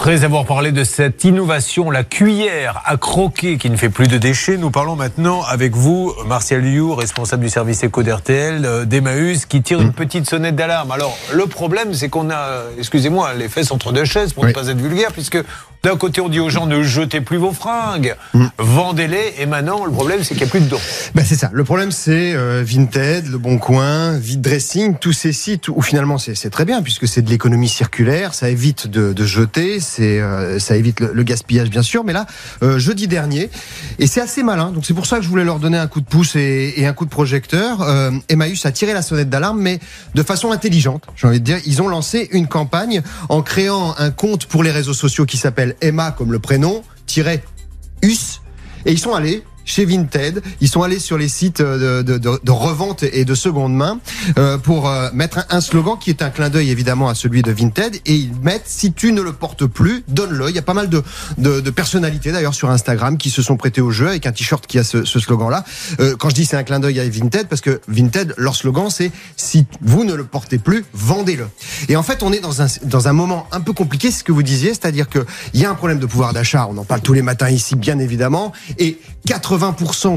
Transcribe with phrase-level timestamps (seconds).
[0.00, 4.16] Après avoir parlé de cette innovation, la cuillère à croquer qui ne fait plus de
[4.16, 9.44] déchets, nous parlons maintenant avec vous, Martial You, responsable du service éco d'RTL, euh, d'Emmaüs,
[9.44, 10.90] qui tire une petite sonnette d'alarme.
[10.90, 14.68] Alors, le problème, c'est qu'on a, excusez-moi, les fesses entre deux chaises, pour ne pas
[14.68, 15.36] être vulgaire, puisque
[15.82, 18.46] d'un côté, on dit aux gens ne jetez plus vos fringues, mm.
[18.58, 20.80] vendez-les, et maintenant, le problème, c'est qu'il n'y a plus de dons.
[21.14, 21.50] Ben c'est ça.
[21.52, 26.18] Le problème, c'est euh, Vinted, Le Bon Coin, Vide Dressing, tous ces sites où finalement,
[26.18, 30.76] c'est très bien, puisque c'est de l'économie circulaire, ça évite de, de jeter, euh, ça
[30.76, 32.04] évite le, gaspillage, bien sûr.
[32.04, 32.26] Mais là,
[32.62, 33.50] euh, jeudi dernier,
[33.98, 36.00] et c'est assez malin, donc c'est pour ça que je voulais leur donner un coup
[36.00, 37.82] de pouce et, et un coup de projecteur.
[37.82, 39.78] Euh, Emmaüs a tiré la sonnette d'alarme, mais
[40.14, 41.58] de façon intelligente, j'ai envie de dire.
[41.66, 45.76] Ils ont lancé une campagne en créant un compte pour les réseaux sociaux qui s'appelle
[45.80, 47.42] Emma comme le prénom, tiré
[48.02, 48.40] US,
[48.86, 50.42] et ils sont allés chez Vinted.
[50.60, 54.00] Ils sont allés sur les sites de, de, revente et de seconde main
[54.36, 57.52] euh, pour euh, mettre un, slogan qui est un clin d'œil évidemment à celui de
[57.52, 60.48] Vinted et ils mettent si tu ne le portes plus, donne-le.
[60.48, 63.90] Il y a pas mal de, personnalités d'ailleurs sur Instagram qui se sont prêtées au
[63.90, 65.64] jeu avec un t-shirt qui a ce, slogan-là.
[66.00, 68.88] Euh, quand je dis c'est un clin d'œil à Vinted parce que Vinted leur slogan
[68.90, 71.46] c'est si vous ne le portez plus, vendez-le.
[71.88, 74.70] Et en fait on est dans un moment un peu compliqué, ce que vous disiez,
[74.70, 75.24] c'est-à-dire que
[75.54, 76.66] il y a un problème de pouvoir d'achat.
[76.70, 79.59] On en parle tous les matins ici bien évidemment et 80%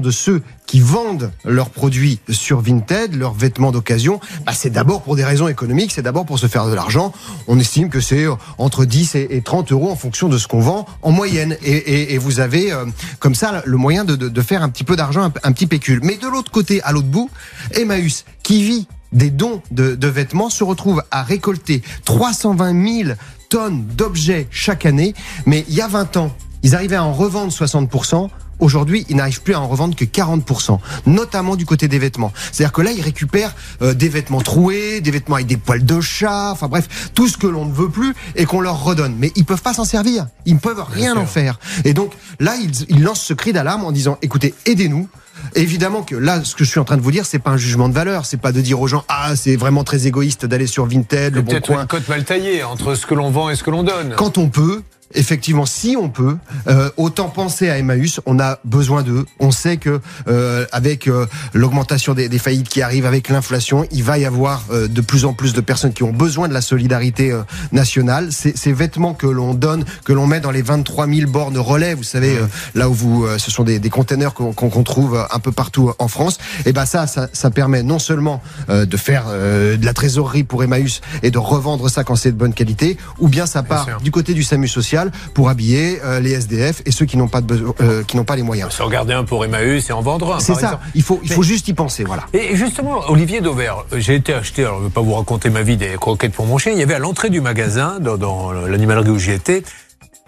[0.00, 5.16] de ceux qui vendent leurs produits sur Vinted, leurs vêtements d'occasion, bah c'est d'abord pour
[5.16, 7.12] des raisons économiques, c'est d'abord pour se faire de l'argent.
[7.48, 10.60] On estime que c'est euh, entre 10 et 30 euros en fonction de ce qu'on
[10.60, 11.56] vend en moyenne.
[11.64, 12.86] Et, vous avez euh,
[13.18, 16.00] comme ça le moyen de, faire un petit peu d'argent, un, petit pécule.
[16.04, 17.28] Mais de l'autre côté, à l'autre bout,
[17.72, 23.10] Emmaüs, qui vit des dons de vêtements, se retrouve à récolter 320 000
[23.48, 25.14] tonnes d'objets chaque année.
[25.46, 26.32] Mais il y a 20 ans,
[26.62, 28.28] ils arrivaient à en revendre 60%.
[28.60, 32.32] Aujourd'hui, ils n'arrivent plus à en revendre que 40%, notamment du côté des vêtements.
[32.52, 36.00] C'est-à-dire que là, ils récupèrent euh, des vêtements troués, des vêtements avec des poils de
[36.00, 39.16] chat, enfin bref, tout ce que l'on ne veut plus et qu'on leur redonne.
[39.18, 41.58] Mais ils peuvent pas s'en servir, ils ne peuvent rien en faire.
[41.84, 45.08] Et donc là, ils, ils lancent ce cri d'alarme en disant, écoutez, aidez-nous.
[45.54, 47.56] Évidemment que là, ce que je suis en train de vous dire, c'est pas un
[47.56, 50.66] jugement de valeur, c'est pas de dire aux gens ah c'est vraiment très égoïste d'aller
[50.66, 51.82] sur Vinted, le bon coin.
[51.82, 54.14] une cote mal taillée entre ce que l'on vend et ce que l'on donne.
[54.16, 54.82] Quand on peut,
[55.14, 56.36] effectivement, si on peut,
[56.68, 58.20] euh, autant penser à Emmaüs.
[58.26, 59.26] On a besoin d'eux.
[59.38, 64.02] On sait que euh, avec euh, l'augmentation des, des, faillites qui arrive, avec l'inflation, il
[64.02, 66.60] va y avoir euh, de plus en plus de personnes qui ont besoin de la
[66.60, 68.32] solidarité euh, nationale.
[68.32, 71.94] Ces, ces, vêtements que l'on donne, que l'on met dans les 23 000 bornes relais,
[71.94, 72.38] vous savez,
[72.74, 76.08] là où vous, ce sont des, des containers qu'on qu'on trouve un peu partout en
[76.08, 76.38] France.
[76.60, 80.64] Et eh ben ça, ça, ça permet non seulement de faire de la trésorerie pour
[80.64, 84.10] Emmaüs et de revendre ça quand c'est de bonne qualité, ou bien ça part du
[84.10, 85.01] côté du SAMU social
[85.34, 88.36] pour habiller euh, les SDF et ceux qui n'ont pas, de euh, qui n'ont pas
[88.36, 88.72] les moyens.
[88.72, 90.40] Se regarder un pour Emmaüs et en vendre un.
[90.40, 90.80] C'est ça.
[90.94, 92.24] Il faut, il faut juste y penser, voilà.
[92.32, 95.62] Et justement, Olivier Dauvert, j'ai été acheter, alors je ne vais pas vous raconter ma
[95.62, 96.72] vie des croquettes pour mon chien.
[96.72, 99.62] Il y avait à l'entrée du magasin, dans, dans l'animalerie où j'y étais,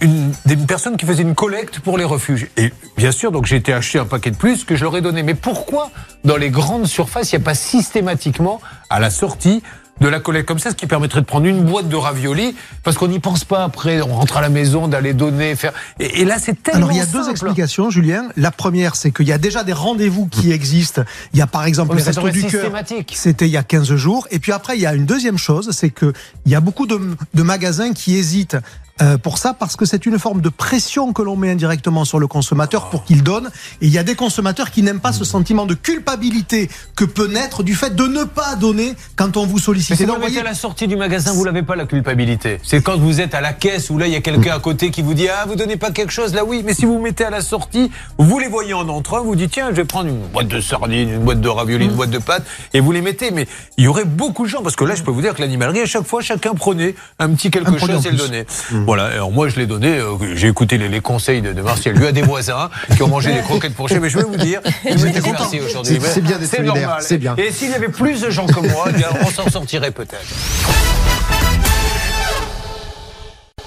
[0.00, 2.48] une, des personnes qui faisaient une collecte pour les refuges.
[2.56, 5.00] Et bien sûr, donc j'ai été acheter un paquet de plus que je leur ai
[5.00, 5.22] donné.
[5.22, 5.90] Mais pourquoi
[6.24, 8.60] dans les grandes surfaces, il n'y a pas systématiquement
[8.90, 9.62] à la sortie
[10.00, 12.96] de la collecte comme ça, ce qui permettrait de prendre une boîte de raviolis, parce
[12.96, 15.72] qu'on n'y pense pas après, on rentre à la maison, d'aller donner, faire.
[16.00, 16.86] Et, là, c'est tellement.
[16.86, 18.28] Alors, il y a deux explications, Julien.
[18.36, 21.02] La première, c'est qu'il y a déjà des rendez-vous qui existent.
[21.32, 22.72] Il y a par exemple les restos du cœur.
[23.12, 24.26] C'était il y a 15 jours.
[24.30, 26.12] Et puis après, il y a une deuxième chose, c'est qu'il
[26.46, 26.98] y a beaucoup de,
[27.34, 28.56] de magasins qui hésitent
[29.00, 32.18] euh, pour ça parce que c'est une forme de pression que l'on met indirectement sur
[32.18, 33.50] le consommateur pour qu'il donne.
[33.80, 37.26] Et il y a des consommateurs qui n'aiment pas ce sentiment de culpabilité que peut
[37.26, 39.98] naître du fait de ne pas donner quand on vous sollicite.
[39.98, 40.40] Mais vous voyez...
[40.40, 42.60] à la sortie du magasin, vous l'avez pas la culpabilité.
[42.62, 44.90] C'est quand vous êtes à la caisse où là il y a quelqu'un à côté
[44.90, 46.62] qui vous dit ah vous donnez pas quelque chose là oui.
[46.64, 49.52] Mais si vous, vous mettez à la sortie, vous les voyez en entrant, vous dites
[49.52, 51.96] tiens je vais prendre une boîte de sardines, une boîte de raviolis, une mm.
[51.96, 53.30] boîte de pâtes et vous les mettez.
[53.30, 53.48] Mais
[53.78, 55.80] il y aurait beaucoup de gens parce que là je peux vous dire que l'animalerie
[55.80, 58.46] à chaque fois chacun prenait un petit quelque chose et le donnait.
[58.70, 58.81] Mm.
[58.86, 59.06] Voilà.
[59.06, 59.98] Alors moi, je l'ai donné.
[59.98, 61.96] Euh, j'ai écouté les, conseils de, Martial.
[61.96, 64.00] Lui a des voisins qui ont mangé des croquettes pour chez.
[64.00, 66.96] Mais je vais vous dire, C'est bien d'être solidaire.
[67.00, 67.34] C'est bien.
[67.36, 70.26] Et s'il y avait plus de gens comme moi, eh on s'en sortirait peut-être.